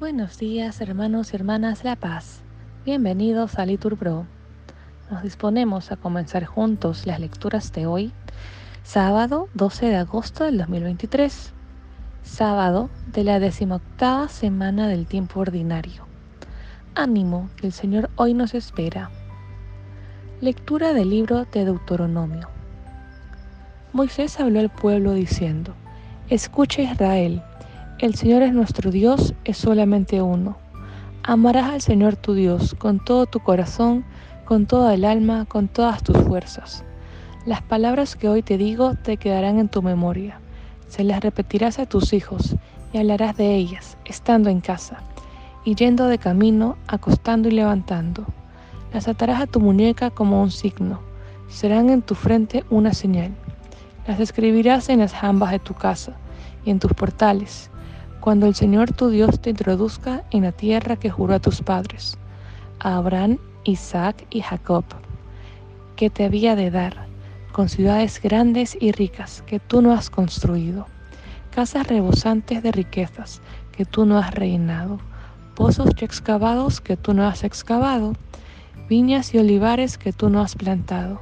Buenos 0.00 0.38
días 0.38 0.80
hermanos 0.80 1.32
y 1.32 1.36
hermanas 1.36 1.82
La 1.82 1.96
Paz. 1.96 2.40
Bienvenidos 2.84 3.58
a 3.58 3.64
Litur 3.64 3.96
Pro. 3.96 4.26
Nos 5.10 5.22
disponemos 5.22 5.90
a 5.90 5.96
comenzar 5.96 6.44
juntos 6.44 7.06
las 7.06 7.20
lecturas 7.20 7.72
de 7.72 7.86
hoy, 7.86 8.12
sábado 8.82 9.48
12 9.54 9.86
de 9.86 9.96
agosto 9.96 10.44
del 10.44 10.58
2023, 10.58 11.52
sábado 12.22 12.90
de 13.12 13.24
la 13.24 13.40
decimoctava 13.40 14.28
semana 14.28 14.88
del 14.88 15.06
tiempo 15.06 15.40
ordinario. 15.40 16.06
Ánimo, 16.94 17.48
el 17.62 17.72
Señor 17.72 18.10
hoy 18.16 18.34
nos 18.34 18.54
espera. 18.54 19.10
Lectura 20.40 20.92
del 20.92 21.10
libro 21.10 21.46
de 21.46 21.64
Deuteronomio. 21.64 22.48
Moisés 23.92 24.38
habló 24.38 24.60
al 24.60 24.70
pueblo 24.70 25.12
diciendo, 25.12 25.74
Escucha 26.30 26.80
Israel, 26.80 27.42
el 27.98 28.14
Señor 28.14 28.40
es 28.40 28.54
nuestro 28.54 28.90
Dios, 28.90 29.34
es 29.44 29.58
solamente 29.58 30.22
uno. 30.22 30.56
Amarás 31.22 31.70
al 31.70 31.82
Señor 31.82 32.16
tu 32.16 32.32
Dios 32.32 32.74
con 32.78 32.98
todo 33.04 33.26
tu 33.26 33.40
corazón, 33.40 34.06
con 34.46 34.64
toda 34.64 34.94
el 34.94 35.04
alma, 35.04 35.44
con 35.44 35.68
todas 35.68 36.02
tus 36.02 36.16
fuerzas. 36.16 36.82
Las 37.44 37.60
palabras 37.60 38.16
que 38.16 38.30
hoy 38.30 38.42
te 38.42 38.56
digo 38.56 38.94
te 38.94 39.18
quedarán 39.18 39.58
en 39.58 39.68
tu 39.68 39.82
memoria. 39.82 40.40
Se 40.88 41.04
las 41.04 41.20
repetirás 41.20 41.78
a 41.78 41.84
tus 41.84 42.14
hijos 42.14 42.56
y 42.94 42.96
hablarás 42.96 43.36
de 43.36 43.54
ellas, 43.54 43.98
estando 44.06 44.48
en 44.48 44.62
casa, 44.62 45.02
y 45.62 45.74
yendo 45.74 46.06
de 46.06 46.16
camino, 46.16 46.78
acostando 46.86 47.48
y 47.48 47.52
levantando. 47.52 48.24
Las 48.94 49.08
atarás 49.08 49.42
a 49.42 49.46
tu 49.46 49.60
muñeca 49.60 50.08
como 50.08 50.40
un 50.40 50.50
signo. 50.50 51.00
Serán 51.48 51.90
en 51.90 52.00
tu 52.00 52.14
frente 52.14 52.64
una 52.70 52.94
señal. 52.94 53.32
Las 54.06 54.20
escribirás 54.20 54.88
en 54.90 55.00
las 55.00 55.14
jambas 55.14 55.50
de 55.50 55.58
tu 55.58 55.74
casa 55.74 56.12
y 56.64 56.70
en 56.70 56.78
tus 56.78 56.92
portales 56.92 57.70
cuando 58.24 58.46
el 58.46 58.54
Señor 58.54 58.90
tu 58.90 59.10
Dios 59.10 59.38
te 59.38 59.50
introduzca 59.50 60.24
en 60.30 60.44
la 60.44 60.52
tierra 60.52 60.96
que 60.96 61.10
juró 61.10 61.34
a 61.34 61.40
tus 61.40 61.60
padres, 61.60 62.16
a 62.80 62.96
Abraham, 62.96 63.36
Isaac 63.64 64.26
y 64.30 64.40
Jacob, 64.40 64.84
que 65.94 66.08
te 66.08 66.24
había 66.24 66.56
de 66.56 66.70
dar, 66.70 67.06
con 67.52 67.68
ciudades 67.68 68.22
grandes 68.22 68.78
y 68.80 68.92
ricas 68.92 69.42
que 69.46 69.60
tú 69.60 69.82
no 69.82 69.92
has 69.92 70.08
construido, 70.08 70.86
casas 71.54 71.86
rebosantes 71.86 72.62
de 72.62 72.72
riquezas 72.72 73.42
que 73.72 73.84
tú 73.84 74.06
no 74.06 74.16
has 74.16 74.32
reinado, 74.34 75.00
pozos 75.54 75.90
ya 75.94 76.06
excavados 76.06 76.80
que 76.80 76.96
tú 76.96 77.12
no 77.12 77.26
has 77.26 77.44
excavado, 77.44 78.14
viñas 78.88 79.34
y 79.34 79.38
olivares 79.38 79.98
que 79.98 80.14
tú 80.14 80.30
no 80.30 80.40
has 80.40 80.56
plantado. 80.56 81.20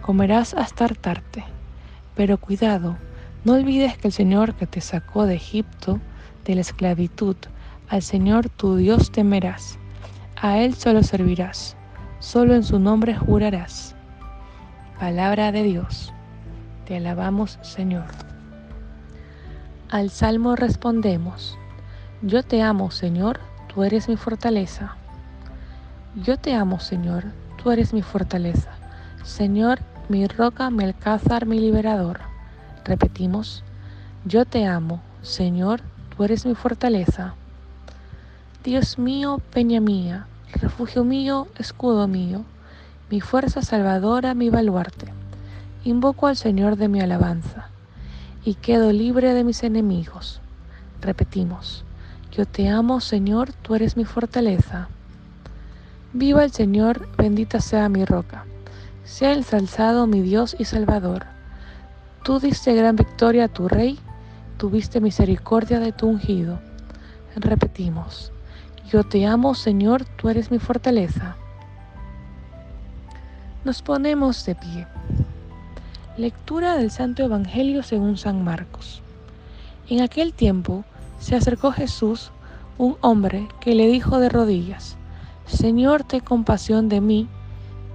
Comerás 0.00 0.54
hasta 0.54 0.84
hartarte. 0.84 1.55
Pero 2.16 2.38
cuidado, 2.38 2.96
no 3.44 3.52
olvides 3.52 3.96
que 3.98 4.08
el 4.08 4.12
Señor 4.12 4.54
que 4.54 4.66
te 4.66 4.80
sacó 4.80 5.26
de 5.26 5.34
Egipto, 5.34 6.00
de 6.44 6.56
la 6.56 6.62
esclavitud, 6.62 7.36
al 7.88 8.02
Señor 8.02 8.48
tu 8.48 8.76
Dios 8.76 9.12
temerás, 9.12 9.78
a 10.34 10.58
Él 10.58 10.74
solo 10.74 11.02
servirás, 11.02 11.76
solo 12.18 12.54
en 12.54 12.64
su 12.64 12.80
nombre 12.80 13.14
jurarás. 13.14 13.94
Palabra 14.98 15.52
de 15.52 15.62
Dios, 15.62 16.12
te 16.86 16.96
alabamos 16.96 17.58
Señor. 17.62 18.06
Al 19.90 20.10
Salmo 20.10 20.56
respondemos, 20.56 21.58
Yo 22.22 22.42
te 22.42 22.62
amo 22.62 22.90
Señor, 22.90 23.40
tú 23.68 23.84
eres 23.84 24.08
mi 24.08 24.16
fortaleza. 24.16 24.96
Yo 26.16 26.38
te 26.38 26.54
amo 26.54 26.80
Señor, 26.80 27.26
tú 27.62 27.70
eres 27.70 27.92
mi 27.92 28.02
fortaleza. 28.02 28.70
Señor, 29.22 29.80
mi 30.08 30.26
roca, 30.28 30.70
mi 30.70 30.84
alcázar, 30.84 31.46
mi 31.46 31.58
liberador. 31.58 32.20
Repetimos, 32.84 33.64
Yo 34.24 34.44
te 34.44 34.64
amo, 34.64 35.00
Señor, 35.22 35.80
tú 36.16 36.22
eres 36.22 36.46
mi 36.46 36.54
fortaleza. 36.54 37.34
Dios 38.62 38.98
mío, 38.98 39.40
peña 39.52 39.80
mía, 39.80 40.26
refugio 40.52 41.02
mío, 41.02 41.48
escudo 41.58 42.06
mío, 42.06 42.44
mi 43.10 43.20
fuerza 43.20 43.62
salvadora, 43.62 44.34
mi 44.34 44.48
baluarte. 44.48 45.12
Invoco 45.84 46.28
al 46.28 46.36
Señor 46.36 46.76
de 46.76 46.88
mi 46.88 47.00
alabanza, 47.00 47.68
y 48.44 48.54
quedo 48.54 48.92
libre 48.92 49.34
de 49.34 49.42
mis 49.44 49.62
enemigos. 49.64 50.40
Repetimos, 51.00 51.84
yo 52.30 52.46
te 52.46 52.68
amo, 52.68 53.00
Señor, 53.00 53.52
tú 53.52 53.74
eres 53.74 53.96
mi 53.96 54.04
fortaleza. 54.04 54.88
Viva 56.12 56.44
el 56.44 56.52
Señor, 56.52 57.08
bendita 57.16 57.60
sea 57.60 57.88
mi 57.88 58.04
roca, 58.04 58.44
sea 59.06 59.32
ensalzado 59.32 60.08
mi 60.08 60.20
Dios 60.20 60.56
y 60.58 60.64
Salvador. 60.64 61.26
Tú 62.24 62.40
diste 62.40 62.74
gran 62.74 62.96
victoria 62.96 63.44
a 63.44 63.48
tu 63.48 63.68
Rey, 63.68 63.98
tuviste 64.58 65.00
misericordia 65.00 65.78
de 65.78 65.92
tu 65.92 66.08
ungido. 66.08 66.58
Repetimos, 67.36 68.32
yo 68.90 69.04
te 69.04 69.24
amo 69.24 69.54
Señor, 69.54 70.04
tú 70.04 70.28
eres 70.28 70.50
mi 70.50 70.58
fortaleza. 70.58 71.36
Nos 73.64 73.80
ponemos 73.80 74.44
de 74.44 74.56
pie. 74.56 74.86
Lectura 76.16 76.76
del 76.76 76.90
Santo 76.90 77.22
Evangelio 77.22 77.84
según 77.84 78.16
San 78.16 78.42
Marcos. 78.42 79.02
En 79.88 80.02
aquel 80.02 80.32
tiempo 80.32 80.84
se 81.20 81.36
acercó 81.36 81.70
Jesús, 81.70 82.32
un 82.76 82.96
hombre, 83.02 83.48
que 83.60 83.74
le 83.74 83.86
dijo 83.86 84.18
de 84.18 84.28
rodillas, 84.28 84.96
Señor, 85.46 86.02
ten 86.02 86.20
compasión 86.20 86.88
de 86.88 87.00
mí, 87.00 87.28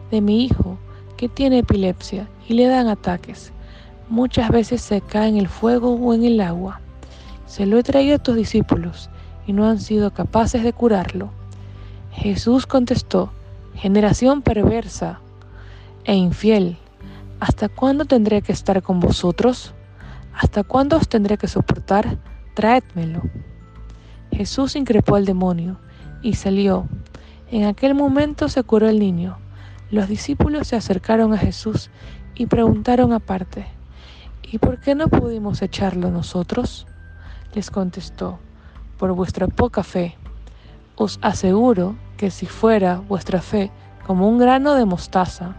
de 0.10 0.22
mi 0.22 0.46
hijo, 0.46 0.78
que 1.22 1.30
tiene 1.30 1.60
epilepsia 1.60 2.28
y 2.50 2.56
le 2.56 2.66
dan 2.66 2.88
ataques 2.88 3.54
muchas 4.10 4.50
veces 4.50 4.82
se 4.82 5.02
cae 5.02 5.30
en 5.30 5.38
el 5.38 5.48
fuego 5.48 5.94
o 5.94 6.14
en 6.16 6.26
el 6.26 6.42
agua. 6.42 6.82
Se 7.46 7.68
lo 7.68 7.78
he 7.78 7.84
traído 7.84 8.16
a 8.16 8.20
tus 8.20 8.36
discípulos 8.36 9.12
y 9.46 9.54
no 9.54 9.70
han 9.70 9.80
sido 9.80 10.12
capaces 10.12 10.64
de 10.64 10.74
curarlo. 10.74 11.30
Jesús 12.12 12.66
contestó, 12.66 13.32
generación 13.76 14.42
perversa 14.42 15.20
e 16.06 16.16
infiel, 16.16 16.80
¿hasta 17.40 17.70
cuándo 17.70 18.06
tendré 18.06 18.42
que 18.42 18.52
estar 18.52 18.82
con 18.82 19.00
vosotros? 19.00 19.76
¿Hasta 20.34 20.64
cuándo 20.64 20.98
os 20.98 21.08
tendré 21.08 21.38
que 21.38 21.48
soportar? 21.48 22.18
Traédmelo. 22.56 23.22
Jesús 24.32 24.76
increpó 24.76 25.18
al 25.18 25.26
demonio 25.26 25.78
y 26.24 26.34
salió. 26.34 26.88
En 27.52 27.66
aquel 27.66 27.94
momento 27.94 28.50
se 28.50 28.64
curó 28.64 28.90
el 28.90 28.98
niño. 28.98 29.38
Los 29.92 30.08
discípulos 30.08 30.70
se 30.70 30.78
acercaron 30.78 31.34
a 31.34 31.38
Jesús 31.38 31.90
y 32.34 32.46
preguntaron 32.48 33.12
aparte, 33.14 33.68
¿Y 34.52 34.58
por 34.58 34.80
qué 34.80 34.96
no 34.96 35.08
pudimos 35.08 35.62
echarlo 35.62 36.12
nosotros? 36.12 36.86
Les 37.54 37.72
contestó, 37.72 38.40
por 38.98 39.14
vuestra 39.14 39.48
poca 39.48 39.82
fe. 39.84 40.18
Os 40.96 41.20
aseguro 41.22 41.96
que 42.18 42.32
si 42.32 42.46
fuera 42.46 42.98
vuestra 42.98 43.42
fe 43.42 43.72
como 44.06 44.28
un 44.28 44.40
grano 44.40 44.76
de 44.76 44.86
mostaza, 44.86 45.56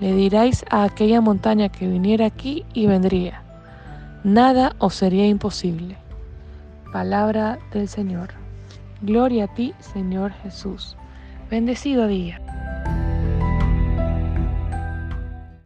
le 0.00 0.12
diráis 0.12 0.64
a 0.70 0.84
aquella 0.84 1.22
montaña 1.22 1.70
que 1.70 1.88
viniera 1.88 2.26
aquí 2.26 2.64
y 2.74 2.86
vendría. 2.86 3.42
Nada 4.22 4.76
os 4.78 4.94
sería 4.94 5.26
imposible. 5.26 5.96
Palabra 6.92 7.58
del 7.72 7.88
Señor. 7.88 8.30
Gloria 9.00 9.44
a 9.44 9.54
ti, 9.54 9.72
Señor 9.78 10.32
Jesús. 10.42 10.96
Bendecido 11.48 12.06
día. 12.06 12.40